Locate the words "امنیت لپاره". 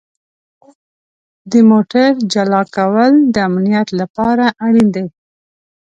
3.49-4.45